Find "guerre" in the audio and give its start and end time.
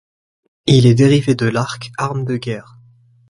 2.35-2.79